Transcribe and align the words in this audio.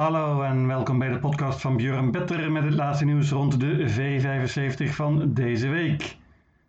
Hallo 0.00 0.42
en 0.42 0.66
welkom 0.66 0.98
bij 0.98 1.08
de 1.08 1.18
podcast 1.18 1.60
van 1.60 1.76
Björn 1.76 2.10
Better 2.10 2.52
met 2.52 2.62
het 2.62 2.74
laatste 2.74 3.04
nieuws 3.04 3.30
rond 3.30 3.60
de 3.60 3.88
V75 3.88 4.90
van 4.94 5.34
deze 5.34 5.68
week. 5.68 6.16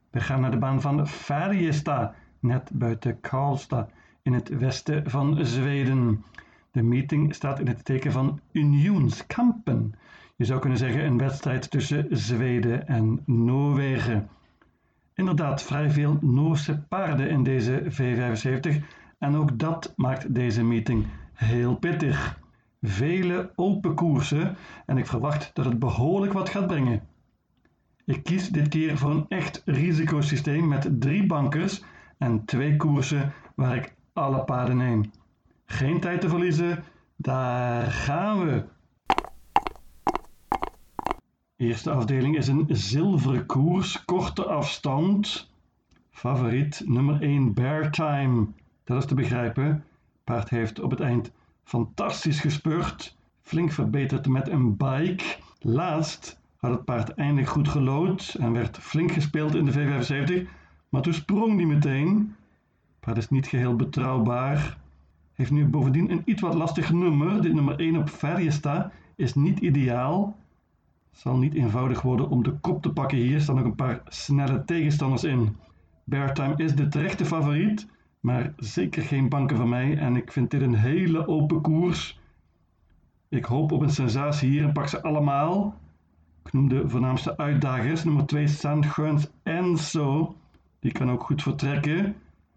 We 0.09 0.19
gaan 0.19 0.41
naar 0.41 0.51
de 0.51 0.57
baan 0.57 0.81
van 0.81 1.07
Färjestad, 1.07 2.13
net 2.39 2.69
buiten 2.73 3.19
Karlstad, 3.19 3.89
in 4.21 4.33
het 4.33 4.49
westen 4.49 5.09
van 5.09 5.45
Zweden. 5.45 6.23
De 6.71 6.81
meeting 6.83 7.35
staat 7.35 7.59
in 7.59 7.67
het 7.67 7.85
teken 7.85 8.11
van 8.11 8.39
Unionskampen. 8.51 9.93
Je 10.35 10.45
zou 10.45 10.59
kunnen 10.59 10.77
zeggen 10.77 11.05
een 11.05 11.17
wedstrijd 11.17 11.71
tussen 11.71 12.07
Zweden 12.09 12.87
en 12.87 13.21
Noorwegen. 13.25 14.29
Inderdaad, 15.13 15.63
vrij 15.63 15.89
veel 15.89 16.17
Noorse 16.21 16.81
paarden 16.89 17.29
in 17.29 17.43
deze 17.43 17.83
V75 17.83 18.83
en 19.17 19.35
ook 19.35 19.59
dat 19.59 19.93
maakt 19.95 20.33
deze 20.35 20.63
meeting 20.63 21.05
heel 21.33 21.75
pittig. 21.75 22.39
Vele 22.81 23.51
open 23.55 23.95
koersen 23.95 24.55
en 24.85 24.97
ik 24.97 25.05
verwacht 25.05 25.51
dat 25.53 25.65
het 25.65 25.79
behoorlijk 25.79 26.33
wat 26.33 26.49
gaat 26.49 26.67
brengen. 26.67 27.07
Ik 28.05 28.23
kies 28.23 28.49
dit 28.49 28.67
keer 28.67 28.97
voor 28.97 29.11
een 29.11 29.25
echt 29.27 29.61
risicosysteem 29.65 30.67
met 30.67 30.89
drie 30.99 31.25
bankers 31.25 31.83
en 32.17 32.45
twee 32.45 32.75
koersen 32.75 33.33
waar 33.55 33.75
ik 33.75 33.95
alle 34.13 34.43
paarden 34.43 34.77
neem. 34.77 35.11
Geen 35.65 35.99
tijd 35.99 36.21
te 36.21 36.29
verliezen, 36.29 36.83
daar 37.15 37.91
gaan 37.91 38.45
we. 38.45 38.63
Eerste 41.55 41.91
afdeling 41.91 42.37
is 42.37 42.47
een 42.47 42.65
zilveren 42.69 43.45
koers, 43.45 44.05
korte 44.05 44.45
afstand. 44.45 45.51
Favoriet 46.11 46.83
nummer 46.85 47.21
1 47.21 47.53
Bear 47.53 47.91
Time. 47.91 48.47
Dat 48.83 48.97
is 48.97 49.05
te 49.05 49.15
begrijpen. 49.15 49.83
Paard 50.23 50.49
heeft 50.49 50.79
op 50.79 50.91
het 50.91 50.99
eind 50.99 51.31
fantastisch 51.71 52.39
gespurt, 52.39 53.15
flink 53.41 53.71
verbeterd 53.71 54.27
met 54.27 54.49
een 54.49 54.77
bike. 54.77 55.23
Laatst 55.59 56.39
had 56.57 56.71
het 56.71 56.85
paard 56.85 57.13
eindelijk 57.13 57.47
goed 57.47 57.67
gelood 57.67 58.35
en 58.39 58.51
werd 58.51 58.77
flink 58.77 59.11
gespeeld 59.11 59.55
in 59.55 59.65
de 59.65 59.71
V75, 59.71 60.49
maar 60.89 61.01
toen 61.01 61.13
sprong 61.13 61.55
hij 61.55 61.65
meteen. 61.65 62.35
Paard 62.99 63.17
is 63.17 63.29
niet 63.29 63.47
geheel 63.47 63.75
betrouwbaar. 63.75 64.77
Heeft 65.33 65.51
nu 65.51 65.65
bovendien 65.65 66.11
een 66.11 66.21
iets 66.25 66.41
wat 66.41 66.53
lastig 66.53 66.91
nummer. 66.91 67.41
Dit 67.41 67.53
nummer 67.53 67.79
1 67.79 67.97
op 67.97 68.09
Ferjesta 68.09 68.91
is 69.15 69.33
niet 69.33 69.59
ideaal. 69.59 70.37
Zal 71.11 71.37
niet 71.37 71.53
eenvoudig 71.53 72.01
worden 72.01 72.29
om 72.29 72.43
de 72.43 72.51
kop 72.51 72.81
te 72.81 72.93
pakken. 72.93 73.17
Hier 73.17 73.41
staan 73.41 73.55
nog 73.55 73.65
een 73.65 73.75
paar 73.75 74.01
snelle 74.07 74.65
tegenstanders 74.65 75.23
in. 75.23 75.55
Beartime 76.03 76.53
is 76.57 76.75
de 76.75 76.87
terechte 76.87 77.25
favoriet, 77.25 77.87
maar 78.21 78.53
zeker 78.57 79.03
geen 79.03 79.29
banken 79.29 79.57
van 79.57 79.69
mij 79.69 79.97
en 79.97 80.15
ik 80.15 80.31
vind 80.31 80.51
dit 80.51 80.61
een 80.61 80.75
hele 80.75 81.27
open 81.27 81.61
koers. 81.61 82.19
Ik 83.29 83.45
hoop 83.45 83.71
op 83.71 83.81
een 83.81 83.89
sensatie 83.89 84.49
hier 84.49 84.63
en 84.63 84.73
pak 84.73 84.87
ze 84.87 85.01
allemaal. 85.01 85.75
Ik 86.43 86.53
noem 86.53 86.69
de 86.69 86.89
voornaamste 86.89 87.37
uitdagers. 87.37 88.03
Nummer 88.03 88.25
2 88.25 88.47
Sandgurns 88.47 89.29
Enzo. 89.43 90.35
Die 90.79 90.91
kan 90.91 91.11
ook 91.11 91.23
goed 91.23 91.41
vertrekken. 91.41 92.15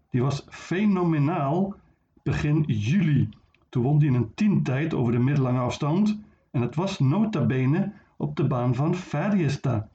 Die 0.09 0.21
was 0.21 0.45
fenomenaal 0.49 1.75
begin 2.23 2.63
juli. 2.67 3.29
Toen 3.69 3.83
won 3.83 3.97
hij 3.97 4.07
in 4.07 4.13
een 4.13 4.33
tientijd 4.33 4.93
over 4.93 5.11
de 5.11 5.19
middellange 5.19 5.59
afstand. 5.59 6.19
En 6.51 6.61
het 6.61 6.75
was 6.75 6.99
nota 6.99 7.45
bene 7.45 7.91
op 8.17 8.35
de 8.35 8.47
baan 8.47 8.75
van 8.75 8.95
Färjestad. 8.95 9.87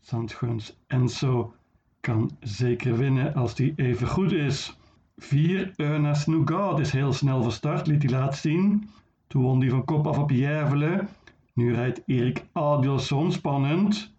Sandgurns 0.00 0.78
Enzo 0.86 1.54
kan 2.00 2.30
zeker 2.40 2.96
winnen 2.96 3.34
als 3.34 3.54
die 3.54 3.72
even 3.76 4.08
goed 4.08 4.32
is. 4.32 4.78
4. 5.22 5.72
Ernest 5.76 6.26
Nougat 6.26 6.78
is 6.78 6.92
heel 6.92 7.12
snel 7.12 7.42
verstart, 7.42 7.86
liet 7.86 8.02
hij 8.02 8.12
laten 8.12 8.38
zien. 8.38 8.90
Toen 9.26 9.42
won 9.42 9.60
hij 9.60 9.70
van 9.70 9.84
kop 9.84 10.06
af 10.06 10.18
op 10.18 10.30
Järvelen. 10.30 11.08
Nu 11.52 11.74
rijdt 11.74 12.02
Erik 12.06 12.44
Adielson 12.52 13.32
spannend. 13.32 14.14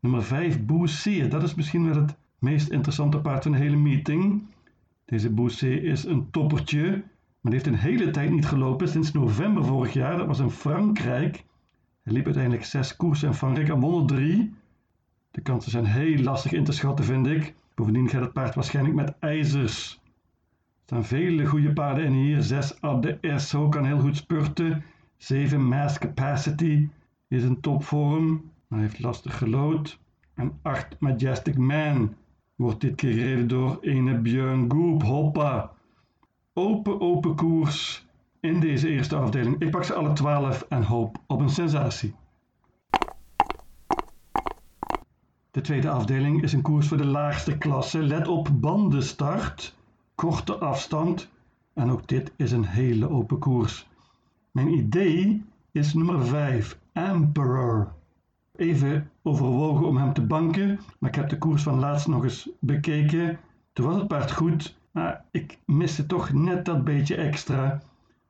Nummer 0.00 0.22
5, 0.22 0.64
Boussier. 0.64 1.28
Dat 1.28 1.42
is 1.42 1.54
misschien 1.54 1.84
wel 1.84 2.02
het 2.02 2.16
meest 2.38 2.68
interessante 2.70 3.18
paard 3.18 3.42
van 3.42 3.52
de 3.52 3.58
hele 3.58 3.76
meeting. 3.76 4.42
Deze 5.04 5.30
Boussier 5.30 5.84
is 5.84 6.04
een 6.04 6.30
toppertje, 6.30 7.02
maar 7.40 7.52
heeft 7.52 7.66
een 7.66 7.74
hele 7.74 8.10
tijd 8.10 8.30
niet 8.30 8.46
gelopen 8.46 8.88
sinds 8.88 9.12
november 9.12 9.64
vorig 9.64 9.92
jaar. 9.92 10.16
Dat 10.16 10.26
was 10.26 10.38
in 10.38 10.50
Frankrijk. 10.50 11.44
Hij 12.02 12.12
liep 12.12 12.24
uiteindelijk 12.24 12.64
zes 12.64 12.96
koersen 12.96 13.28
en 13.28 13.34
Frankrijk 13.34 13.68
en 13.68 13.80
won 13.80 14.10
er. 14.10 14.48
De 15.30 15.40
kansen 15.40 15.70
zijn 15.70 15.84
heel 15.84 16.22
lastig 16.22 16.52
in 16.52 16.64
te 16.64 16.72
schatten, 16.72 17.04
vind 17.04 17.26
ik. 17.26 17.54
Bovendien 17.78 18.08
gaat 18.08 18.20
het 18.20 18.32
paard 18.32 18.54
waarschijnlijk 18.54 18.94
met 18.96 19.14
ijzers. 19.18 20.00
Er 20.04 20.10
staan 20.84 21.04
vele 21.04 21.46
goede 21.46 21.72
paarden 21.72 22.04
in 22.04 22.12
hier. 22.12 22.42
6 22.42 22.80
Abde 22.80 23.18
Esso 23.20 23.68
kan 23.68 23.84
heel 23.84 23.98
goed 23.98 24.16
spurten. 24.16 24.84
7 25.16 25.68
Mass 25.68 25.98
Capacity 25.98 26.88
is 27.28 27.42
in 27.42 27.60
topvorm, 27.60 28.50
maar 28.66 28.80
heeft 28.80 28.98
lastig 28.98 29.38
gelood. 29.38 29.98
En 30.34 30.58
8 30.62 31.00
Majestic 31.00 31.56
Man 31.56 32.14
wordt 32.56 32.80
dit 32.80 32.94
keer 32.94 33.12
gereden 33.12 33.48
door 33.48 33.78
ene 33.80 34.18
Björn 34.18 34.72
Goop. 34.72 35.02
Hoppa! 35.02 35.72
Open, 36.52 37.00
open 37.00 37.34
koers 37.34 38.06
in 38.40 38.60
deze 38.60 38.88
eerste 38.88 39.16
afdeling. 39.16 39.60
Ik 39.62 39.70
pak 39.70 39.84
ze 39.84 39.94
alle 39.94 40.12
12 40.12 40.66
en 40.68 40.82
hoop 40.82 41.18
op 41.26 41.40
een 41.40 41.50
sensatie. 41.50 42.14
De 45.50 45.60
tweede 45.60 45.90
afdeling 45.90 46.42
is 46.42 46.52
een 46.52 46.62
koers 46.62 46.88
voor 46.88 46.96
de 46.96 47.06
laagste 47.06 47.58
klasse. 47.58 48.02
Let 48.02 48.28
op 48.28 48.48
bandenstart, 48.52 49.76
korte 50.14 50.54
afstand 50.54 51.30
en 51.74 51.90
ook 51.90 52.06
dit 52.06 52.32
is 52.36 52.52
een 52.52 52.64
hele 52.64 53.08
open 53.10 53.38
koers. 53.38 53.88
Mijn 54.50 54.68
idee 54.68 55.44
is 55.72 55.94
nummer 55.94 56.26
5, 56.26 56.78
Emperor. 56.92 57.92
Even 58.56 59.10
overwogen 59.22 59.86
om 59.86 59.96
hem 59.96 60.12
te 60.12 60.22
banken, 60.22 60.80
maar 60.98 61.10
ik 61.10 61.16
heb 61.16 61.28
de 61.28 61.38
koers 61.38 61.62
van 61.62 61.78
laatst 61.78 62.06
nog 62.06 62.24
eens 62.24 62.48
bekeken. 62.60 63.38
Toen 63.72 63.86
was 63.86 63.96
het 63.96 64.08
paard 64.08 64.32
goed, 64.32 64.78
maar 64.90 65.24
ik 65.30 65.58
miste 65.64 66.06
toch 66.06 66.32
net 66.32 66.64
dat 66.64 66.84
beetje 66.84 67.14
extra. 67.14 67.82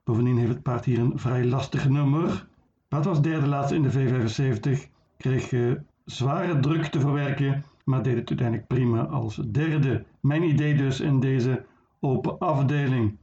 Bovendien 0.05 0.39
heeft 0.39 0.53
het 0.53 0.63
paard 0.63 0.85
hier 0.85 0.99
een 0.99 1.19
vrij 1.19 1.45
lastig 1.45 1.89
nummer. 1.89 2.29
Het 2.29 2.89
paard 2.89 3.05
was 3.05 3.23
derde 3.23 3.47
laatste 3.47 3.75
in 3.75 3.83
de 3.83 3.93
V75, 3.93 4.91
kreeg 5.17 5.53
uh, 5.53 5.73
zware 6.11 6.61
druk 6.61 6.87
te 6.87 7.01
verwerken, 7.01 7.65
maar 7.85 8.03
deed 8.03 8.17
het 8.17 8.29
uiteindelijk 8.29 8.69
prima 8.69 9.05
als 9.07 9.37
derde. 9.37 10.05
Mijn 10.21 10.43
idee 10.43 10.77
dus 10.77 11.01
in 11.01 11.21
deze 11.21 11.65
open 12.01 12.39
afdeling. 12.39 13.17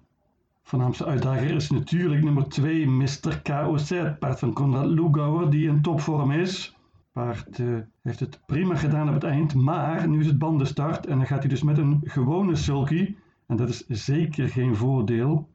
Voornaamste 0.63 1.05
uitdager 1.05 1.51
is 1.51 1.69
natuurlijk 1.69 2.23
nummer 2.23 2.49
2, 2.49 2.87
Mr. 2.87 3.41
KOZ, 3.43 4.01
paard 4.19 4.39
van 4.39 4.53
Konrad 4.53 4.85
Lugauer, 4.85 5.49
die 5.49 5.67
in 5.67 5.81
topvorm 5.81 6.31
is. 6.31 6.77
Paard 7.11 7.59
uh, 7.59 7.77
heeft 8.01 8.19
het 8.19 8.39
prima 8.45 8.75
gedaan 8.75 9.07
op 9.07 9.13
het 9.13 9.23
eind, 9.23 9.53
maar 9.53 10.07
nu 10.07 10.19
is 10.19 10.27
het 10.27 10.37
bandenstart 10.37 11.05
en 11.05 11.17
dan 11.17 11.27
gaat 11.27 11.39
hij 11.39 11.49
dus 11.49 11.63
met 11.63 11.77
een 11.77 12.01
gewone 12.03 12.55
sulky. 12.55 13.15
En 13.47 13.55
dat 13.55 13.69
is 13.69 13.85
zeker 13.87 14.49
geen 14.49 14.75
voordeel. 14.75 15.49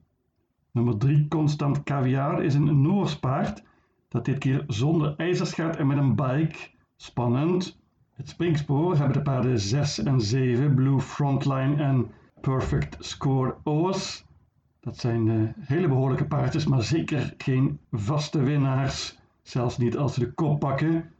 Nummer 0.73 0.97
3, 0.97 1.29
Constant 1.29 1.83
Caviar, 1.83 2.43
is 2.43 2.55
een 2.55 2.83
Noors 2.83 3.19
paard 3.19 3.63
dat 4.09 4.25
dit 4.25 4.39
keer 4.39 4.65
zonder 4.67 5.15
ijzers 5.17 5.53
gaat 5.53 5.77
en 5.77 5.87
met 5.87 5.99
een 5.99 6.15
bike. 6.15 6.79
Spannend. 7.03 7.79
Het 8.13 8.29
springspoor 8.29 8.97
hebben 8.97 9.17
de 9.17 9.23
paarden 9.23 9.61
6 9.61 10.03
en 10.03 10.21
7, 10.21 10.75
Blue 10.75 11.01
Frontline 11.01 11.83
en 11.83 12.11
Perfect 12.41 12.97
Score 12.99 13.57
O's. 13.63 14.25
Dat 14.81 14.97
zijn 14.97 15.27
uh, 15.27 15.49
hele 15.59 15.89
behoorlijke 15.89 16.27
paardjes, 16.27 16.67
maar 16.67 16.83
zeker 16.83 17.35
geen 17.39 17.79
vaste 17.91 18.43
winnaars. 18.43 19.19
Zelfs 19.43 19.79
niet 19.79 19.97
als 19.97 20.15
ze 20.15 20.21
de 20.21 20.33
kop 20.33 20.61
pakken. 20.61 21.11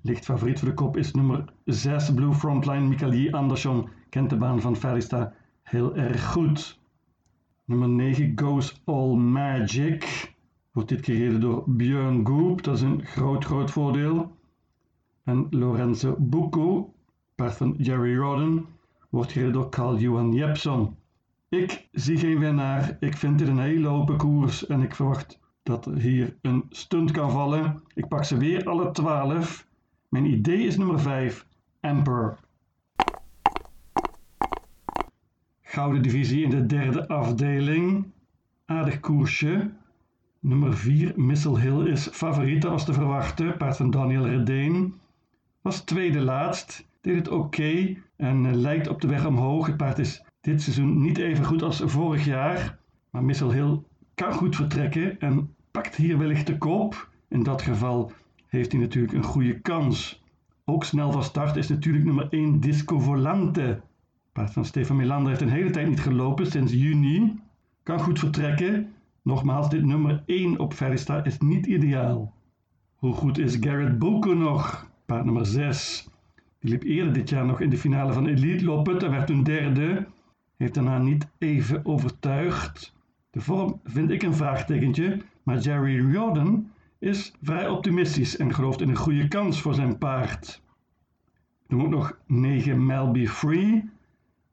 Licht 0.00 0.24
favoriet 0.24 0.58
voor 0.58 0.68
de 0.68 0.74
kop 0.74 0.96
is 0.96 1.12
nummer 1.12 1.44
6, 1.64 2.14
Blue 2.14 2.34
Frontline. 2.34 2.88
Michael 2.88 3.32
Andersson 3.32 3.88
kent 4.08 4.30
de 4.30 4.36
baan 4.36 4.60
van 4.60 4.76
Ferrista 4.76 5.32
heel 5.62 5.96
erg 5.96 6.32
goed. 6.32 6.78
Nummer 7.64 7.88
9, 7.88 8.32
Goes 8.34 8.82
All 8.84 9.14
Magic. 9.14 10.34
Wordt 10.72 10.88
dit 10.88 11.04
gereden 11.04 11.40
door 11.40 11.64
Björn 11.66 12.26
Goop. 12.26 12.62
Dat 12.62 12.74
is 12.74 12.82
een 12.82 13.04
groot, 13.04 13.44
groot 13.44 13.70
voordeel. 13.70 14.38
En 15.24 15.46
Lorenzo 15.50 16.16
Bucco, 16.18 16.94
paard 17.34 17.56
van 17.56 17.74
Jerry 17.78 18.16
Rodden, 18.16 18.66
wordt 19.08 19.32
gereden 19.32 19.52
door 19.52 19.68
Carl-Johan 19.68 20.32
Jepson. 20.32 20.96
Ik 21.48 21.88
zie 21.92 22.16
geen 22.16 22.38
winnaar. 22.38 22.96
Ik 23.00 23.16
vind 23.16 23.38
dit 23.38 23.48
een 23.48 23.58
hele 23.58 23.88
open 23.88 24.16
koers 24.16 24.66
en 24.66 24.82
ik 24.82 24.94
verwacht 24.94 25.38
dat 25.62 25.86
er 25.86 25.98
hier 25.98 26.36
een 26.42 26.64
stunt 26.68 27.10
kan 27.10 27.30
vallen. 27.30 27.82
Ik 27.94 28.08
pak 28.08 28.24
ze 28.24 28.36
weer 28.36 28.64
alle 28.64 28.90
12. 28.90 29.66
Mijn 30.08 30.26
idee 30.26 30.66
is 30.66 30.76
nummer 30.76 31.00
5, 31.00 31.46
Emperor. 31.80 32.38
Gouden 35.62 36.02
divisie 36.02 36.44
in 36.44 36.50
de 36.50 36.66
derde 36.66 37.08
afdeling. 37.08 38.06
Aardig 38.64 39.00
koersje. 39.00 39.70
Nummer 40.40 40.76
4, 40.76 41.12
Missile 41.16 41.60
Hill, 41.60 41.86
is 41.86 42.08
favoriet, 42.08 42.66
als 42.66 42.84
te 42.84 42.92
verwachten. 42.92 43.56
Paard 43.56 43.76
van 43.76 43.90
Daniel 43.90 44.26
Redeen. 44.26 44.94
Was 45.60 45.80
tweede 45.80 46.20
laatst. 46.20 46.88
Deed 47.00 47.16
het 47.16 47.28
oké 47.28 47.96
en 48.16 48.44
uh, 48.44 48.52
lijkt 48.52 48.88
op 48.88 49.00
de 49.00 49.08
weg 49.08 49.26
omhoog. 49.26 49.66
Het 49.66 49.76
paard 49.76 49.98
is 49.98 50.24
dit 50.40 50.62
seizoen 50.62 51.00
niet 51.00 51.18
even 51.18 51.44
goed 51.44 51.62
als 51.62 51.82
vorig 51.84 52.24
jaar. 52.24 52.78
Maar 53.10 53.24
Missile 53.24 53.52
Hill 53.52 53.82
kan 54.14 54.32
goed 54.32 54.56
vertrekken. 54.56 55.20
En 55.20 55.54
pakt 55.70 55.96
hier 55.96 56.18
wellicht 56.18 56.46
de 56.46 56.58
kop. 56.58 57.08
In 57.28 57.42
dat 57.42 57.62
geval 57.62 58.12
heeft 58.46 58.72
hij 58.72 58.80
natuurlijk 58.80 59.12
een 59.12 59.22
goede 59.22 59.60
kans. 59.60 60.22
Ook 60.64 60.84
snel 60.84 61.12
van 61.12 61.22
start 61.22 61.56
is 61.56 61.68
natuurlijk 61.68 62.04
nummer 62.04 62.28
1 62.30 62.60
Disco 62.60 62.98
Volante. 62.98 63.80
Paard 64.32 64.52
van 64.52 64.64
Stefan 64.64 64.96
Melander 64.96 65.28
heeft 65.28 65.42
een 65.42 65.48
hele 65.48 65.70
tijd 65.70 65.88
niet 65.88 66.00
gelopen, 66.00 66.46
sinds 66.46 66.72
juni. 66.72 67.40
Kan 67.82 68.00
goed 68.00 68.18
vertrekken. 68.18 68.92
Nogmaals, 69.22 69.70
dit 69.70 69.84
nummer 69.84 70.22
1 70.26 70.58
op 70.58 70.74
Ferrista 70.74 71.24
is 71.24 71.38
niet 71.38 71.66
ideaal. 71.66 72.34
Hoe 72.96 73.12
goed 73.12 73.38
is 73.38 73.56
Garrett 73.60 73.98
Boko 73.98 74.34
nog? 74.34 74.89
Paard 75.10 75.24
nummer 75.24 75.46
6. 75.46 76.08
Die 76.60 76.70
liep 76.70 76.82
eerder 76.82 77.12
dit 77.12 77.28
jaar 77.28 77.46
nog 77.46 77.60
in 77.60 77.70
de 77.70 77.76
finale 77.76 78.12
van 78.12 78.26
Elite 78.26 78.64
Loppet 78.64 79.02
en 79.02 79.10
werd 79.10 79.26
toen 79.26 79.42
derde. 79.42 80.06
Heeft 80.56 80.74
daarna 80.74 80.98
niet 80.98 81.28
even 81.38 81.84
overtuigd. 81.84 82.94
De 83.30 83.40
vorm 83.40 83.80
vind 83.84 84.10
ik 84.10 84.22
een 84.22 84.34
vraagtekentje, 84.34 85.20
maar 85.42 85.58
Jerry 85.58 86.10
Jordan 86.12 86.70
is 86.98 87.32
vrij 87.42 87.68
optimistisch 87.68 88.36
en 88.36 88.54
gelooft 88.54 88.80
in 88.80 88.88
een 88.88 88.96
goede 88.96 89.28
kans 89.28 89.60
voor 89.60 89.74
zijn 89.74 89.98
paard. 89.98 90.62
Dan 91.66 91.82
ook 91.82 91.90
nog 91.90 92.18
9 92.26 92.86
Melby 92.86 93.26
Free. 93.26 93.90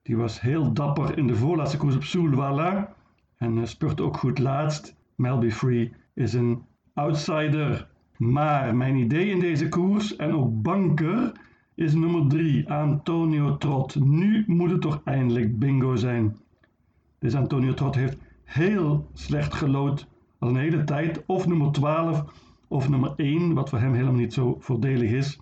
Die 0.01 0.18
was 0.18 0.42
heel 0.42 0.74
dapper 0.74 1.18
in 1.18 1.27
de 1.27 1.36
voorlaatste 1.36 1.77
koers 1.77 1.95
op 1.95 2.03
Soulwalla 2.03 2.94
en 3.38 3.57
uh, 3.57 3.65
spurte 3.65 4.03
ook 4.03 4.18
goed 4.18 4.39
laatst. 4.39 4.95
Melby 5.15 5.50
Free 5.50 5.94
is 6.13 6.33
een 6.33 6.63
outsider. 6.94 7.88
Maar 8.18 8.75
mijn 8.75 8.96
idee 8.96 9.30
in 9.30 9.40
deze 9.40 9.69
koers 9.69 10.16
en 10.16 10.34
ook 10.34 10.62
banker 10.62 11.31
is 11.75 11.94
nummer 11.94 12.28
3, 12.28 12.69
Antonio 12.72 13.58
Trot. 13.58 13.96
Nu 13.96 14.44
moet 14.48 14.72
het 14.72 14.81
toch 14.81 15.02
eindelijk 15.04 15.60
bingo 15.60 15.96
zijn. 15.96 16.38
Deze 17.19 17.38
Antonio 17.38 17.74
Trot 17.74 17.96
heeft 17.96 18.18
heel 18.44 19.10
slecht 19.14 19.54
gelood 19.54 20.08
al 20.40 20.50
een 20.50 20.56
hele 20.56 20.84
tijd. 20.84 21.24
Of 21.25 21.48
nummer 21.48 21.72
12 21.72 22.24
of 22.68 22.90
nummer 22.90 23.14
1, 23.16 23.54
wat 23.54 23.69
voor 23.69 23.80
hem 23.80 23.94
helemaal 23.94 24.14
niet 24.14 24.34
zo 24.34 24.58
voordelig 24.60 25.12
is. 25.12 25.40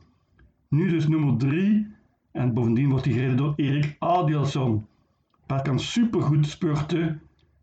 Nu 0.70 0.90
dus 0.90 1.08
nummer 1.08 1.38
3 1.38 1.88
en 2.32 2.54
bovendien 2.54 2.90
wordt 2.90 3.06
hij 3.06 3.14
gereden 3.14 3.38
door 3.38 3.54
Erik 3.56 3.96
Adielson. 4.00 4.86
Paard 5.46 5.62
kan 5.62 5.80
supergoed 5.80 6.48
spurten 6.48 7.22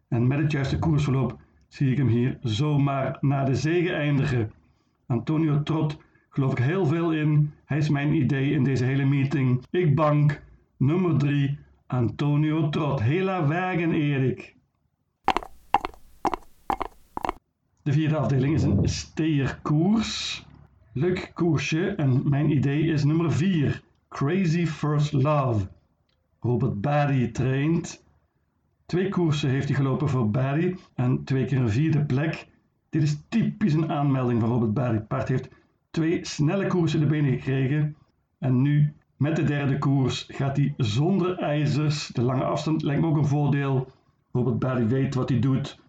en 0.09 0.27
met 0.27 0.39
het 0.39 0.53
juiste 0.53 0.79
koersverloop 0.79 1.39
zie 1.69 1.91
ik 1.91 1.97
hem 1.97 2.09
hier 2.09 2.39
zomaar 2.41 3.19
naar 3.21 3.47
de 3.47 3.55
zege 3.55 3.93
eindigen. 3.93 4.51
Antonio 5.07 5.63
Trot 5.63 5.99
geloof 6.29 6.53
ik 6.53 6.59
heel 6.59 6.87
veel 6.87 7.13
in. 7.13 7.53
Hij 7.65 7.79
is 7.79 7.89
mijn 7.89 8.15
idee 8.15 8.51
in 8.51 8.65
deze 8.65 8.85
hele 8.85 9.05
meeting. 9.05 9.65
Ik 9.71 9.95
bank 9.95 10.43
nummer 10.77 11.19
3 11.19 11.59
Antonio 11.87 12.69
Trot. 12.69 13.01
Hela 13.01 13.47
wagen 13.47 13.93
Erik. 13.93 14.55
De 17.83 17.93
vierde 17.93 18.17
afdeling 18.17 18.55
is 18.55 18.63
een 18.63 18.89
steerkoers. 18.89 20.47
Leuk 20.93 21.31
koersje 21.35 21.89
en 21.89 22.29
mijn 22.29 22.51
idee 22.51 22.83
is 22.83 23.05
nummer 23.05 23.33
4. 23.33 23.83
Crazy 24.09 24.67
First 24.67 25.13
Love. 25.13 25.69
Robert 26.41 26.81
Barry 26.81 27.29
traint. 27.29 28.05
Twee 28.87 29.09
koersen 29.09 29.51
heeft 29.51 29.69
hij 29.69 29.77
gelopen 29.77 30.09
voor 30.09 30.31
Barry 30.31 30.77
en 30.95 31.25
twee 31.25 31.45
keer 31.45 31.59
een 31.59 31.71
vierde 31.71 32.05
plek. 32.05 32.47
Dit 32.93 33.03
is 33.03 33.19
typisch 33.29 33.75
een 33.75 33.93
aanmelding 33.93 34.41
van 34.41 34.49
Robert 34.51 34.75
Barry. 34.75 35.01
Paard 35.01 35.29
heeft 35.29 35.49
twee 35.91 36.25
snelle 36.25 36.67
koersen 36.67 37.01
de 37.01 37.07
benen 37.07 37.33
gekregen. 37.33 37.97
En 38.39 38.63
nu 38.63 38.93
met 39.17 39.37
de 39.37 39.45
derde 39.45 39.79
koers 39.79 40.27
gaat 40.29 40.57
hij 40.57 40.75
zonder 40.77 41.39
ijzers. 41.39 42.07
De 42.07 42.23
lange 42.23 42.45
afstand 42.45 42.83
lijkt 42.83 43.01
me 43.01 43.07
ook 43.07 43.17
een 43.17 43.27
voordeel. 43.27 43.89
Robert 44.33 44.59
Barry 44.59 44.87
weet 44.87 45.15
wat 45.15 45.29
hij 45.29 45.39
doet. 45.39 45.81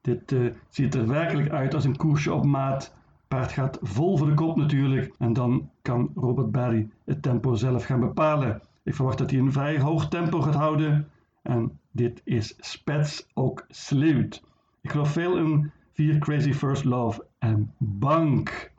Dit 0.00 0.32
uh, 0.32 0.50
ziet 0.68 0.94
er 0.94 1.08
werkelijk 1.08 1.50
uit 1.50 1.74
als 1.74 1.84
een 1.84 1.96
koersje 1.96 2.32
op 2.32 2.44
maat. 2.44 2.94
Paard 3.28 3.52
gaat 3.52 3.78
vol 3.82 4.16
voor 4.16 4.26
de 4.26 4.34
kop 4.34 4.56
natuurlijk. 4.56 5.14
En 5.18 5.32
dan 5.32 5.70
kan 5.82 6.10
Robert 6.14 6.52
Barry 6.52 6.88
het 7.04 7.22
tempo 7.22 7.54
zelf 7.54 7.84
gaan 7.84 8.00
bepalen. 8.00 8.60
Ik 8.82 8.94
verwacht 8.94 9.18
dat 9.18 9.30
hij 9.30 9.40
een 9.40 9.52
vrij 9.52 9.80
hoog 9.80 10.08
tempo 10.08 10.40
gaat 10.40 10.54
houden. 10.54 11.08
En 11.42 11.78
dit 11.90 12.20
is 12.24 12.54
spets 12.58 13.26
ook 13.32 13.64
sluit. 13.68 14.42
Ik 14.80 14.90
geloof 14.90 15.10
veel 15.10 15.36
in 15.36 15.72
4 15.94 16.18
Crazy 16.18 16.52
First 16.52 16.84
Love 16.84 17.26
en 17.38 17.74
Bank. 17.78 18.72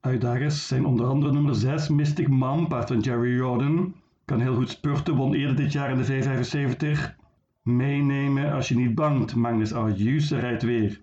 Uitdagers 0.00 0.66
zijn 0.66 0.84
onder 0.84 1.06
andere 1.06 1.32
nummer 1.32 1.54
6 1.54 1.88
Mystic 1.88 2.28
Mom, 2.28 2.68
paard 2.68 2.88
van 2.88 3.00
Jerry 3.00 3.34
Jordan. 3.34 3.94
Kan 4.24 4.40
heel 4.40 4.54
goed 4.54 4.70
spurten, 4.70 5.14
won 5.14 5.34
eerder 5.34 5.56
dit 5.56 5.72
jaar 5.72 5.90
in 5.90 5.96
de 5.96 6.06
V75. 6.06 7.14
Meenemen 7.62 8.52
als 8.52 8.68
je 8.68 8.76
niet 8.76 8.94
bangt, 8.94 9.34
Magnus 9.34 9.72
Arjuse 9.72 10.38
rijdt 10.38 10.62
weer. 10.62 11.00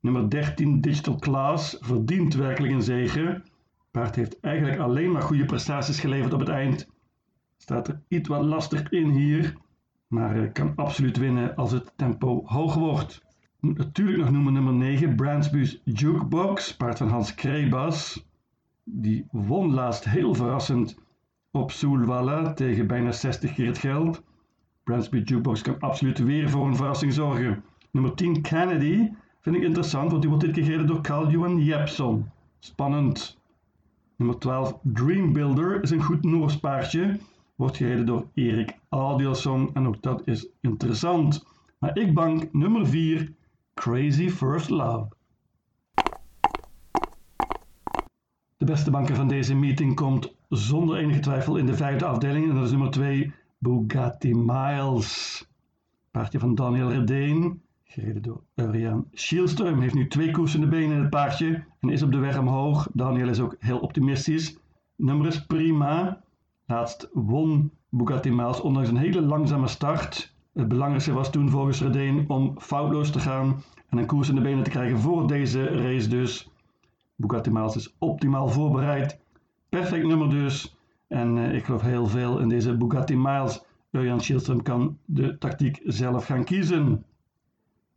Nummer 0.00 0.30
13 0.30 0.80
Digital 0.80 1.16
Class 1.16 1.76
verdient 1.80 2.34
werkelijk 2.34 2.72
een 2.72 2.82
zege. 2.82 3.42
Paard 3.90 4.14
heeft 4.14 4.40
eigenlijk 4.40 4.78
alleen 4.78 5.12
maar 5.12 5.22
goede 5.22 5.44
prestaties 5.44 6.00
geleverd 6.00 6.32
op 6.32 6.40
het 6.40 6.48
eind. 6.48 6.88
Staat 7.56 7.88
er 7.88 8.00
iets 8.08 8.28
wat 8.28 8.44
lastig 8.44 8.88
in 8.88 9.10
hier, 9.10 9.56
maar 10.06 10.42
eh, 10.42 10.52
kan 10.52 10.72
absoluut 10.76 11.16
winnen 11.16 11.56
als 11.56 11.72
het 11.72 11.92
tempo 11.96 12.42
hoog 12.44 12.74
wordt. 12.74 13.28
Moet 13.60 13.78
natuurlijk 13.78 14.18
nog 14.18 14.30
noemen 14.30 14.52
nummer 14.52 14.72
9, 14.72 15.14
Brandsby's 15.14 15.80
Jukebox, 15.84 16.76
paard 16.76 16.98
van 16.98 17.08
Hans 17.08 17.34
Krebas. 17.34 18.26
Die 18.84 19.26
won 19.30 19.74
laatst 19.74 20.04
heel 20.04 20.34
verrassend 20.34 20.98
op 21.50 21.70
Soelwalla 21.70 22.52
tegen 22.52 22.86
bijna 22.86 23.12
60 23.12 23.54
keer 23.54 23.66
het 23.66 23.78
geld. 23.78 24.22
Brandsby 24.84 25.16
Jukebox 25.16 25.62
kan 25.62 25.80
absoluut 25.80 26.18
weer 26.18 26.50
voor 26.50 26.66
een 26.66 26.76
verrassing 26.76 27.12
zorgen. 27.12 27.62
Nummer 27.90 28.14
10, 28.14 28.40
Kennedy, 28.42 29.08
vind 29.40 29.56
ik 29.56 29.62
interessant, 29.62 30.10
want 30.10 30.22
die 30.22 30.30
wordt 30.30 30.44
dit 30.44 30.66
keer 30.66 30.86
door 30.86 31.00
Carl 31.00 31.30
Johan 31.30 31.64
Jepson. 31.64 32.30
Spannend. 32.58 33.38
Nummer 34.16 34.38
12, 34.38 34.78
Dream 34.82 35.32
Builder, 35.32 35.82
is 35.82 35.90
een 35.90 36.02
goed 36.02 36.24
Noors 36.24 36.58
paardje. 36.58 37.18
Wordt 37.54 37.76
gereden 37.76 38.06
door 38.06 38.26
Erik 38.34 38.78
Adielson 38.88 39.70
en 39.74 39.86
ook 39.86 40.02
dat 40.02 40.22
is 40.24 40.48
interessant. 40.60 41.46
Maar 41.78 41.98
ik 41.98 42.14
bank 42.14 42.52
nummer 42.52 42.86
4, 42.86 43.32
Crazy 43.80 44.28
First 44.28 44.68
Love. 44.70 45.08
De 48.56 48.64
beste 48.64 48.90
banker 48.90 49.14
van 49.14 49.28
deze 49.28 49.54
meeting 49.54 49.94
komt 49.94 50.34
zonder 50.48 50.96
enige 50.96 51.20
twijfel 51.20 51.56
in 51.56 51.66
de 51.66 51.74
vijfde 51.74 52.04
afdeling 52.04 52.48
en 52.48 52.54
dat 52.54 52.64
is 52.64 52.70
nummer 52.70 52.90
2 52.90 53.32
Bugatti 53.58 54.34
Miles. 54.34 55.44
Paardje 56.10 56.38
van 56.38 56.54
Daniel 56.54 56.90
Redeen, 56.90 57.62
gereden 57.84 58.22
door 58.22 58.42
Urian 58.54 59.06
Schielström, 59.12 59.78
heeft 59.78 59.94
nu 59.94 60.08
twee 60.08 60.30
koersen 60.30 60.62
in 60.62 60.70
de 60.70 60.76
benen 60.76 60.96
in 60.96 61.00
het 61.00 61.10
paardje 61.10 61.64
en 61.80 61.88
is 61.88 62.02
op 62.02 62.12
de 62.12 62.18
weg 62.18 62.38
omhoog. 62.38 62.88
Daniel 62.92 63.28
is 63.28 63.40
ook 63.40 63.56
heel 63.58 63.78
optimistisch. 63.78 64.58
Nummer 64.96 65.26
is 65.26 65.46
prima. 65.46 66.22
Laatst 66.66 67.08
won 67.12 67.70
Bugatti 67.88 68.30
Miles 68.30 68.60
ondanks 68.60 68.88
een 68.88 68.96
hele 68.96 69.20
langzame 69.20 69.68
start. 69.68 70.29
Het 70.52 70.68
belangrijkste 70.68 71.12
was 71.12 71.30
toen 71.30 71.50
volgens 71.50 71.82
Redeen 71.82 72.28
om 72.28 72.54
foutloos 72.60 73.10
te 73.10 73.20
gaan 73.20 73.62
en 73.88 73.98
een 73.98 74.06
koers 74.06 74.28
in 74.28 74.34
de 74.34 74.40
benen 74.40 74.64
te 74.64 74.70
krijgen 74.70 74.98
voor 74.98 75.26
deze 75.26 75.64
race 75.64 76.08
dus. 76.08 76.50
Bugatti 77.14 77.50
Miles 77.50 77.76
is 77.76 77.94
optimaal 77.98 78.48
voorbereid. 78.48 79.20
Perfect 79.68 80.06
nummer 80.06 80.30
dus. 80.30 80.76
En 81.08 81.36
uh, 81.36 81.54
ik 81.54 81.64
geloof 81.64 81.82
heel 81.82 82.06
veel 82.06 82.38
in 82.38 82.48
deze 82.48 82.76
Bugatti 82.76 83.16
Miles. 83.16 83.62
Jan 83.90 84.20
Schielström 84.20 84.62
kan 84.62 84.98
de 85.04 85.38
tactiek 85.38 85.80
zelf 85.84 86.24
gaan 86.26 86.44
kiezen. 86.44 87.04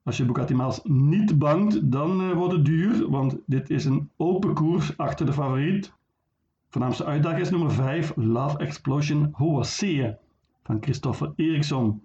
Als 0.03 0.17
je 0.17 0.25
Bugatti 0.25 0.55
Miles 0.55 0.79
niet 0.83 1.38
bangt, 1.38 1.91
dan 1.91 2.22
uh, 2.22 2.33
wordt 2.33 2.53
het 2.53 2.65
duur, 2.65 3.10
want 3.10 3.38
dit 3.45 3.69
is 3.69 3.86
een 3.86 4.10
open 4.17 4.53
koers 4.53 4.98
achter 4.98 5.25
de 5.25 5.33
favoriet. 5.33 5.93
Voornaamste 6.69 7.05
uitdager 7.05 7.39
is 7.39 7.50
nummer 7.50 7.72
5, 7.72 8.13
Love 8.15 8.57
Explosion 8.57 9.29
Hoasea 9.31 10.17
van 10.63 10.77
Christopher 10.81 11.33
Eriksson. 11.36 12.01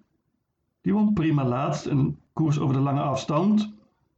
Die 0.80 0.92
won 0.92 1.12
prima 1.12 1.44
laatst 1.44 1.86
een 1.86 2.18
koers 2.32 2.58
over 2.58 2.74
de 2.74 2.80
lange 2.80 3.00
afstand. 3.00 3.72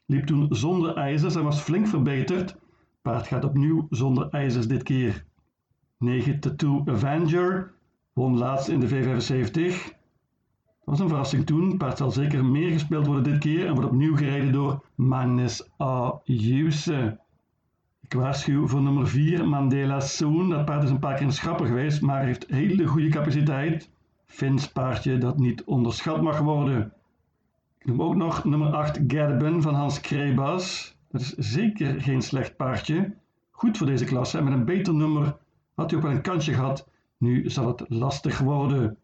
Liep 0.06 0.26
toen 0.26 0.46
zonder 0.50 0.96
ijzers 0.96 1.34
en 1.34 1.44
was 1.44 1.60
flink 1.60 1.86
verbeterd. 1.86 2.56
Paard 3.02 3.26
gaat 3.26 3.44
opnieuw 3.44 3.86
zonder 3.90 4.28
ijzers 4.30 4.68
dit 4.68 4.82
keer. 4.82 5.24
9 5.98 6.40
Tattoo 6.40 6.82
Avenger 6.86 7.72
won 8.12 8.38
laatst 8.38 8.68
in 8.68 8.80
de 8.80 8.88
V75. 8.88 9.98
Dat 10.84 10.98
was 10.98 11.00
een 11.00 11.08
verrassing 11.08 11.46
toen. 11.46 11.76
Paard 11.76 11.98
zal 11.98 12.10
zeker 12.10 12.44
meer 12.44 12.70
gespeeld 12.70 13.06
worden 13.06 13.32
dit 13.32 13.38
keer 13.38 13.66
en 13.66 13.74
wordt 13.74 13.88
opnieuw 13.90 14.16
gereden 14.16 14.52
door 14.52 14.84
Magnus 14.94 15.68
A. 15.82 16.20
Juse. 16.24 17.18
Ik 18.00 18.12
waarschuw 18.12 18.66
voor 18.66 18.82
nummer 18.82 19.08
4 19.08 19.48
Mandela 19.48 20.00
Soon. 20.00 20.48
Dat 20.48 20.64
paard 20.64 20.82
is 20.82 20.90
een 20.90 20.98
paar 20.98 21.14
keer 21.16 21.26
een 21.26 21.32
schapper 21.32 21.66
geweest, 21.66 22.00
maar 22.00 22.24
heeft 22.24 22.46
hele 22.48 22.86
goede 22.86 23.08
capaciteit. 23.08 23.90
Fins 24.30 24.68
paardje 24.72 25.18
dat 25.18 25.38
niet 25.38 25.64
onderschat 25.64 26.22
mag 26.22 26.38
worden. 26.38 26.92
Ik 27.78 27.86
noem 27.86 28.02
ook 28.02 28.14
nog 28.14 28.44
nummer 28.44 28.72
8 28.72 29.00
Gerben 29.06 29.62
van 29.62 29.74
Hans 29.74 30.00
Krebas. 30.00 30.96
Dat 31.08 31.20
is 31.20 31.34
zeker 31.34 32.02
geen 32.02 32.22
slecht 32.22 32.56
paardje. 32.56 33.14
Goed 33.50 33.76
voor 33.76 33.86
deze 33.86 34.04
klasse 34.04 34.38
en 34.38 34.44
met 34.44 34.52
een 34.52 34.64
beter 34.64 34.94
nummer 34.94 35.36
had 35.74 35.90
hij 35.90 35.98
ook 35.98 36.06
wel 36.06 36.14
een 36.14 36.22
kansje 36.22 36.52
gehad. 36.52 36.88
Nu 37.18 37.50
zal 37.50 37.66
het 37.66 37.84
lastig 37.88 38.38
worden. 38.38 38.96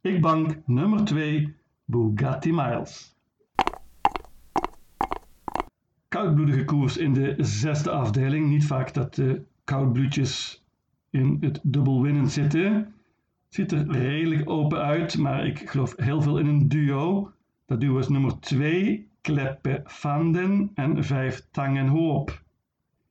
Ik 0.00 0.20
bank 0.20 0.58
nummer 0.66 1.04
2 1.04 1.56
Bugatti 1.84 2.52
Miles. 2.52 3.14
koudbloedige 6.08 6.64
koers 6.64 6.96
in 6.96 7.12
de 7.12 7.34
zesde 7.38 7.90
afdeling. 7.90 8.48
Niet 8.48 8.66
vaak 8.66 8.94
dat 8.94 9.14
de 9.14 9.42
koudbloedjes 9.64 10.64
in 11.10 11.36
het 11.40 11.60
dubbel 11.62 12.02
winnen 12.02 12.28
zitten. 12.28 12.94
Ziet 13.50 13.72
er 13.72 13.90
redelijk 13.90 14.50
open 14.50 14.78
uit, 14.78 15.18
maar 15.18 15.46
ik 15.46 15.70
geloof 15.70 15.96
heel 15.96 16.22
veel 16.22 16.38
in 16.38 16.46
een 16.46 16.68
duo. 16.68 17.32
Dat 17.66 17.80
duo 17.80 17.98
is 17.98 18.08
nummer 18.08 18.40
2, 18.40 19.08
Kleppe 19.20 19.80
Vanden 19.84 20.70
en 20.74 21.04
5 21.04 21.46
Tangenhoop. 21.50 22.42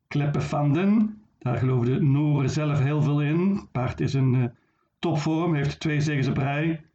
Kleppe 0.07 0.41
Vanden, 0.41 1.21
daar 1.39 1.57
geloven 1.57 1.85
de 1.93 2.01
Noren 2.01 2.49
zelf 2.49 2.79
heel 2.79 3.01
veel 3.01 3.21
in. 3.21 3.67
Paard 3.71 3.99
is 3.99 4.13
een 4.13 4.33
uh, 4.33 4.45
topvorm, 4.99 5.55
heeft 5.55 5.79
twee 5.79 6.01
zegens 6.01 6.27
op 6.27 6.37
rij. 6.37 6.85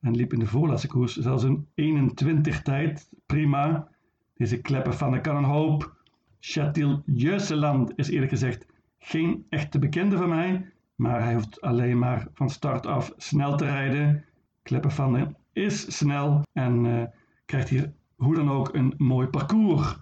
En 0.00 0.16
liep 0.16 0.32
in 0.32 0.38
de 0.38 0.46
voorlaatste 0.46 0.88
koers 0.88 1.16
zelfs 1.16 1.42
een 1.42 1.66
21 1.74 2.62
tijd. 2.62 3.08
Prima. 3.26 3.88
Deze 4.36 4.60
Kleppe 4.60 4.92
Vanden 4.92 5.20
kan 5.20 5.36
een 5.36 5.44
hoop. 5.44 5.96
Chatil 6.40 7.02
Jeuseland 7.06 7.92
is 7.96 8.08
eerlijk 8.08 8.30
gezegd 8.30 8.66
geen 8.98 9.46
echte 9.48 9.78
bekende 9.78 10.16
van 10.16 10.28
mij. 10.28 10.70
Maar 10.96 11.22
hij 11.22 11.34
hoeft 11.34 11.60
alleen 11.60 11.98
maar 11.98 12.26
van 12.34 12.50
start 12.50 12.86
af 12.86 13.12
snel 13.16 13.56
te 13.56 13.64
rijden. 13.64 14.24
Kleppe 14.62 14.90
Vanden 14.90 15.36
is 15.52 15.96
snel 15.96 16.42
en 16.52 16.84
uh, 16.84 17.02
krijgt 17.44 17.68
hier 17.68 17.92
hoe 18.16 18.34
dan 18.34 18.50
ook 18.50 18.74
een 18.74 18.94
mooi 18.96 19.26
parcours. 19.26 19.96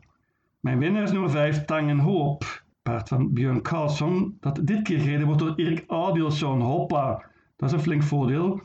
Mijn 0.60 0.78
winnaar 0.78 1.02
is 1.02 1.12
nummer 1.12 1.30
5, 1.30 1.64
Tangen 1.64 1.98
Hoop. 1.98 2.62
Paard 2.82 3.08
van 3.08 3.32
Björn 3.32 3.62
Karlsson, 3.62 4.36
dat 4.40 4.60
dit 4.62 4.82
keer 4.82 5.00
gereden 5.00 5.26
wordt 5.26 5.40
door 5.40 5.54
Erik 5.56 5.84
Adielsson. 5.86 6.60
Hoppa, 6.60 7.24
dat 7.56 7.68
is 7.68 7.74
een 7.74 7.82
flink 7.82 8.02
voordeel. 8.02 8.60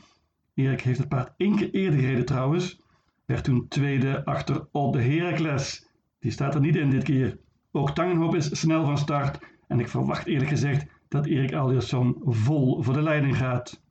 Erik 0.53 0.81
heeft 0.81 0.99
het 0.99 1.07
paard 1.07 1.33
één 1.37 1.55
keer 1.55 1.69
eerder 1.71 1.99
gereden 1.99 2.25
trouwens. 2.25 2.81
Werd 3.25 3.43
toen 3.43 3.67
tweede 3.67 4.25
achter 4.25 4.67
Odd 4.71 4.93
de 4.93 5.01
Heracles. 5.01 5.87
Die 6.19 6.31
staat 6.31 6.55
er 6.55 6.61
niet 6.61 6.75
in 6.75 6.89
dit 6.89 7.03
keer. 7.03 7.37
Ook 7.71 7.91
Tangenhoop 7.91 8.35
is 8.35 8.59
snel 8.59 8.85
van 8.85 8.97
start. 8.97 9.39
En 9.67 9.79
ik 9.79 9.87
verwacht 9.87 10.25
eerlijk 10.25 10.49
gezegd 10.49 10.85
dat 11.09 11.25
Erik 11.25 11.53
Adielsson 11.53 12.15
vol 12.23 12.83
voor 12.83 12.93
de 12.93 13.01
leiding 13.01 13.37
gaat. 13.37 13.81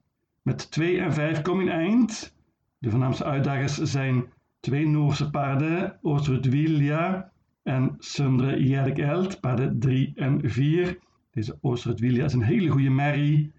Met 0.42 0.70
2 0.70 1.00
en 1.00 1.12
5 1.12 1.42
kom 1.42 1.60
in 1.60 1.68
eind. 1.68 2.36
De 2.78 2.90
voornaamste 2.90 3.24
uitdagers 3.24 3.76
zijn 3.76 4.24
twee 4.60 4.86
Noorse 4.86 5.30
paarden, 5.30 5.98
Oostrud 6.02 6.46
Vilja 6.46 7.32
en 7.62 7.96
Sundre 7.98 8.64
Jerk 8.64 8.98
Eld, 8.98 9.40
paarden 9.40 9.78
3 9.78 10.12
en 10.14 10.50
4. 10.50 10.98
Deze 11.30 11.58
Oostrud 11.60 11.98
Vilja 12.00 12.24
is 12.24 12.32
een 12.32 12.42
hele 12.42 12.68
goede 12.68 12.90
merrie, 12.90 13.52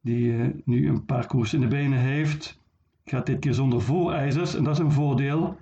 die 0.00 0.26
uh, 0.26 0.46
nu 0.64 0.88
een 0.88 1.04
paar 1.04 1.26
koers 1.26 1.54
in 1.54 1.60
de 1.60 1.66
benen 1.66 1.98
heeft. 1.98 2.60
Gaat 3.04 3.26
dit 3.26 3.38
keer 3.38 3.54
zonder 3.54 3.82
voorijzers 3.82 4.54
en 4.54 4.64
dat 4.64 4.72
is 4.72 4.78
een 4.78 4.92
voordeel. 4.92 5.56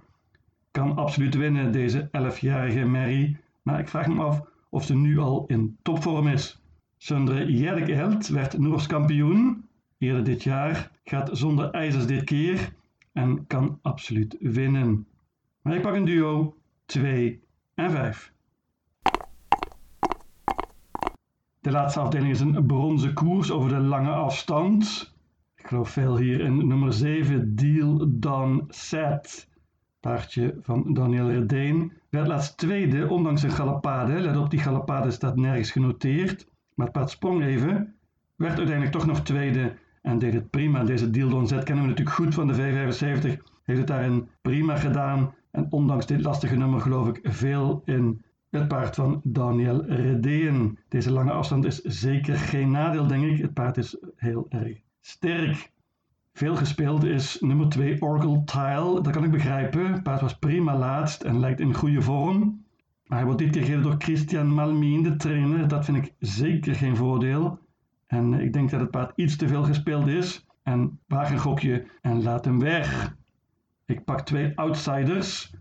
Kan 0.70 0.96
absoluut 0.96 1.34
winnen, 1.34 1.72
deze 1.72 2.06
11-jarige 2.06 2.84
merrie, 2.84 3.36
maar 3.62 3.80
ik 3.80 3.88
vraag 3.88 4.06
me 4.06 4.22
af 4.22 4.42
of 4.70 4.84
ze 4.84 4.96
nu 4.96 5.18
al 5.18 5.44
in 5.46 5.76
topvorm 5.82 6.28
is. 6.28 6.61
Sundre 7.04 7.52
Jerk 7.52 7.88
Eld 7.88 8.28
werd 8.28 8.58
Noors 8.58 8.86
kampioen 8.86 9.68
eerder 9.98 10.24
dit 10.24 10.42
jaar, 10.42 10.90
gaat 11.04 11.30
zonder 11.32 11.70
ijzers 11.70 12.06
dit 12.06 12.24
keer 12.24 12.74
en 13.12 13.46
kan 13.46 13.78
absoluut 13.82 14.36
winnen. 14.40 15.06
Maar 15.62 15.74
ik 15.74 15.82
pak 15.82 15.94
een 15.94 16.04
duo 16.04 16.56
2 16.86 17.42
en 17.74 17.90
5. 17.90 18.32
De 21.60 21.70
laatste 21.70 22.00
afdeling 22.00 22.30
is 22.30 22.40
een 22.40 22.66
bronzen 22.66 23.12
koers 23.12 23.50
over 23.50 23.68
de 23.68 23.80
lange 23.80 24.12
afstand. 24.12 25.14
Ik 25.56 25.66
geloof 25.66 25.90
veel 25.90 26.16
hier 26.16 26.40
in 26.40 26.66
nummer 26.66 26.92
7, 26.92 27.54
Deal 27.54 28.06
Done 28.08 28.64
Set. 28.68 29.48
Paardje 30.00 30.58
van 30.60 30.94
Daniel 30.94 31.30
Redeen. 31.30 31.92
Werd 32.08 32.26
laatst 32.26 32.58
tweede, 32.58 33.08
ondanks 33.08 33.42
een 33.42 33.50
galopade. 33.50 34.20
Let 34.20 34.36
op, 34.36 34.50
die 34.50 34.60
galopade 34.60 35.10
staat 35.10 35.36
nergens 35.36 35.70
genoteerd. 35.70 36.50
Maar 36.82 36.90
paard 36.90 37.10
sprong 37.10 37.42
even. 37.42 37.94
Werd 38.36 38.56
uiteindelijk 38.56 38.96
toch 38.96 39.06
nog 39.06 39.22
tweede 39.22 39.74
en 40.02 40.18
deed 40.18 40.32
het 40.32 40.50
prima. 40.50 40.84
Deze 40.84 41.10
deal 41.10 41.28
Don 41.28 41.46
Z 41.46 41.50
kennen 41.50 41.84
we 41.84 41.90
natuurlijk 41.90 42.16
goed 42.16 42.34
van 42.34 42.46
de 42.46 42.54
V75. 42.54 43.42
Heeft 43.62 43.78
het 43.78 43.86
daarin 43.86 44.28
prima 44.40 44.76
gedaan. 44.76 45.34
En 45.50 45.66
ondanks 45.70 46.06
dit 46.06 46.22
lastige 46.22 46.56
nummer 46.56 46.80
geloof 46.80 47.08
ik 47.08 47.20
veel 47.22 47.82
in 47.84 48.22
het 48.50 48.68
paard 48.68 48.94
van 48.94 49.20
Daniel 49.24 49.84
Redeen. 49.84 50.78
Deze 50.88 51.12
lange 51.12 51.30
afstand 51.30 51.64
is 51.64 51.80
zeker 51.80 52.36
geen 52.36 52.70
nadeel, 52.70 53.06
denk 53.06 53.24
ik. 53.24 53.38
Het 53.38 53.54
paard 53.54 53.76
is 53.76 53.96
heel 54.16 54.46
erg 54.48 54.78
sterk. 55.00 55.70
Veel 56.32 56.56
gespeeld 56.56 57.04
is 57.04 57.40
nummer 57.40 57.68
2 57.68 58.02
Oracle 58.02 58.44
Tile. 58.44 59.00
Dat 59.00 59.12
kan 59.12 59.24
ik 59.24 59.30
begrijpen. 59.30 59.92
Het 59.92 60.02
paard 60.02 60.20
was 60.20 60.38
prima 60.38 60.78
laatst 60.78 61.22
en 61.22 61.40
lijkt 61.40 61.60
in 61.60 61.74
goede 61.74 62.02
vorm. 62.02 62.61
Maar 63.12 63.20
hij 63.20 63.30
wordt 63.30 63.42
dit 63.42 63.52
keer 63.52 63.62
gereden 63.62 63.82
door 63.82 63.98
Christian 63.98 64.46
Malmien, 64.46 65.02
de 65.02 65.16
trainer. 65.16 65.68
Dat 65.68 65.84
vind 65.84 65.96
ik 65.96 66.14
zeker 66.18 66.74
geen 66.74 66.96
voordeel. 66.96 67.58
En 68.06 68.32
ik 68.32 68.52
denk 68.52 68.70
dat 68.70 68.80
het 68.80 68.90
paard 68.90 69.12
iets 69.16 69.36
te 69.36 69.48
veel 69.48 69.64
gespeeld 69.64 70.06
is. 70.06 70.46
En 70.62 70.98
waag 71.06 71.30
een 71.30 71.38
gokje 71.38 71.86
en 72.00 72.22
laat 72.22 72.44
hem 72.44 72.58
weg. 72.58 73.16
Ik 73.86 74.04
pak 74.04 74.20
twee 74.20 74.58
outsiders. 74.58 75.54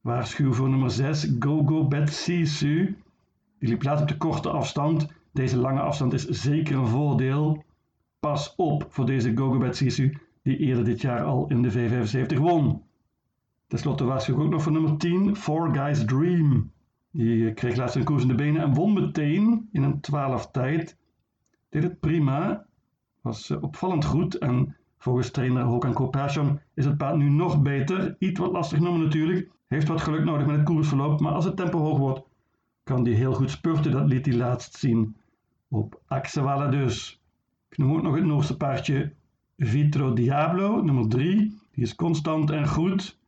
Waarschuw 0.00 0.52
voor 0.52 0.68
nummer 0.68 0.90
6, 0.90 1.36
Go 1.38 1.64
Go 1.64 1.88
Bet 1.88 2.12
Sisu. 2.12 2.96
Die 3.58 3.68
liep 3.68 3.82
laat 3.82 4.00
op 4.00 4.08
de 4.08 4.16
korte 4.16 4.50
afstand. 4.50 5.06
Deze 5.32 5.58
lange 5.58 5.80
afstand 5.80 6.12
is 6.12 6.26
zeker 6.28 6.76
een 6.76 6.86
voordeel. 6.86 7.64
Pas 8.20 8.54
op 8.56 8.86
voor 8.88 9.06
deze 9.06 9.36
Go 9.36 9.50
Go 9.50 9.58
Bet 9.58 9.76
Sisu, 9.76 10.18
die 10.42 10.56
eerder 10.56 10.84
dit 10.84 11.00
jaar 11.00 11.22
al 11.22 11.46
in 11.48 11.62
de 11.62 11.72
V75 11.72 12.38
won. 12.38 12.82
Ten 13.66 13.78
slotte 13.78 14.04
waarschuw 14.04 14.34
ik 14.34 14.40
ook 14.40 14.50
nog 14.50 14.62
voor 14.62 14.72
nummer 14.72 14.96
10, 14.96 15.36
Four 15.36 15.74
Guys 15.74 16.04
Dream. 16.04 16.72
Die 17.16 17.52
kreeg 17.52 17.76
laatst 17.76 17.96
een 17.96 18.04
koers 18.04 18.22
in 18.22 18.28
de 18.28 18.34
benen 18.34 18.62
en 18.62 18.74
won 18.74 18.92
meteen 18.92 19.68
in 19.72 19.82
een 19.82 20.00
12 20.00 20.50
tijd 20.50 20.96
deed 21.74 21.82
het 21.82 22.00
prima, 22.00 22.66
was 23.20 23.50
eh, 23.50 23.62
opvallend 23.62 24.04
goed 24.04 24.34
en 24.34 24.76
volgens 24.98 25.30
trainer 25.30 25.62
Håkan 25.62 25.92
Kopasjon 25.92 26.60
is 26.74 26.84
het 26.84 26.96
paard 26.96 27.16
nu 27.16 27.28
nog 27.28 27.62
beter. 27.62 28.16
Iets 28.18 28.40
wat 28.40 28.52
lastig 28.52 28.78
noemen 28.78 29.00
natuurlijk, 29.00 29.50
heeft 29.66 29.88
wat 29.88 30.00
geluk 30.00 30.24
nodig 30.24 30.46
met 30.46 30.56
het 30.56 30.64
koersverloop, 30.64 31.20
maar 31.20 31.32
als 31.32 31.44
het 31.44 31.56
tempo 31.56 31.78
hoog 31.78 31.98
wordt, 31.98 32.22
kan 32.84 33.04
die 33.04 33.14
heel 33.14 33.34
goed 33.34 33.50
spurten. 33.50 33.92
Dat 33.92 34.08
liet 34.08 34.26
hij 34.26 34.34
laatst 34.34 34.74
zien 34.74 35.16
op 35.68 36.00
Axewalla 36.06 36.68
dus. 36.68 37.20
Ik 37.68 37.78
noem 37.78 37.92
ook 37.96 38.02
nog 38.02 38.14
het 38.14 38.24
Noorse 38.24 38.56
paardje 38.56 39.12
Vitro 39.56 40.12
Diablo, 40.12 40.82
nummer 40.82 41.08
3. 41.08 41.36
Die 41.70 41.84
is 41.84 41.94
constant 41.94 42.50
en 42.50 42.68
goed 42.68 43.18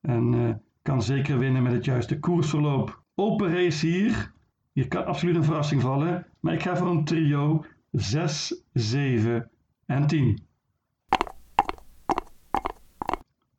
en 0.00 0.32
uh, 0.32 0.54
kan 0.82 1.02
zeker 1.02 1.38
winnen 1.38 1.62
met 1.62 1.72
het 1.72 1.84
juiste 1.84 2.18
koersverloop. 2.18 3.04
Open 3.18 3.54
race 3.54 3.86
hier. 3.86 4.32
Hier 4.72 4.88
kan 4.88 5.06
absoluut 5.06 5.36
een 5.36 5.44
verrassing 5.44 5.82
vallen, 5.82 6.26
maar 6.40 6.54
ik 6.54 6.62
ga 6.62 6.76
voor 6.76 6.88
een 6.88 7.04
trio 7.04 7.64
6, 7.90 8.62
7 8.72 9.50
en 9.86 10.06
10. 10.06 10.42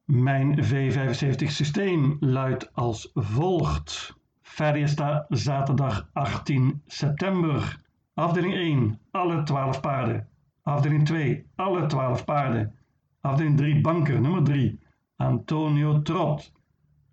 Mijn 0.05 0.63
V75 0.63 1.45
systeem 1.45 2.17
luidt 2.19 2.73
als 2.73 3.11
volgt. 3.13 4.15
Fiesta 4.41 5.25
zaterdag 5.29 6.09
18 6.13 6.81
september. 6.85 7.81
Afdeling 8.13 8.53
1, 8.53 8.99
alle 9.11 9.43
12 9.43 9.79
paarden. 9.81 10.27
Afdeling 10.61 11.05
2, 11.05 11.45
alle 11.55 11.85
12 11.85 12.25
paarden. 12.25 12.75
Afdeling 13.21 13.57
3, 13.57 13.81
banker 13.81 14.21
nummer 14.21 14.43
3, 14.43 14.79
Antonio 15.15 16.01
Trot. 16.01 16.51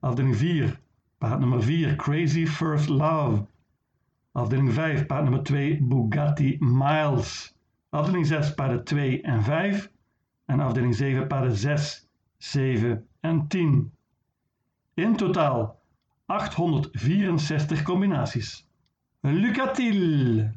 Afdeling 0.01 0.37
4, 0.37 0.83
paard 1.25 1.41
nummer 1.41 1.63
4, 1.63 1.97
Crazy 1.97 2.47
First 2.47 2.89
Love. 2.89 3.47
Afdeling 4.33 4.73
5, 4.73 5.07
paard 5.07 5.25
nummer 5.25 5.43
2, 5.43 5.79
Bugatti 5.81 6.59
Miles. 6.61 7.55
Afdeling 7.91 8.27
6, 8.27 8.55
paarden 8.55 8.85
2 8.85 9.21
en 9.23 9.43
5. 9.43 9.91
En 10.47 10.61
afdeling 10.61 10.95
7, 10.95 11.27
paarden 11.27 11.57
6, 11.57 12.09
7 12.39 13.05
en 13.21 13.49
10. 13.49 13.93
In 14.95 15.17
totaal 15.17 15.81
864 16.27 17.83
combinaties. 17.83 18.67
Lucatil! 19.21 20.51